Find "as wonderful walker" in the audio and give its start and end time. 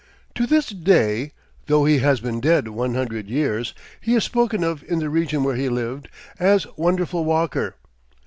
6.39-7.75